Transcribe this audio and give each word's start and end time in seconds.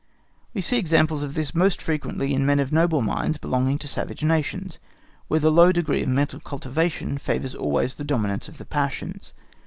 We 0.55 0.61
see 0.61 0.79
examples 0.79 1.21
of 1.21 1.35
this 1.35 1.53
most 1.53 1.79
frequently 1.79 2.33
in 2.33 2.43
men 2.43 2.59
of 2.59 2.71
noble 2.71 3.03
minds 3.03 3.37
belonging 3.37 3.77
to 3.77 3.87
savage 3.87 4.23
nations, 4.23 4.79
where 5.27 5.39
the 5.39 5.51
low 5.51 5.71
degree 5.71 6.01
of 6.01 6.09
mental 6.09 6.39
cultivation 6.39 7.19
favours 7.19 7.53
always 7.53 7.93
the 7.93 8.03
dominance 8.03 8.47
of 8.49 8.57
the 8.57 8.65
passions. 8.65 9.33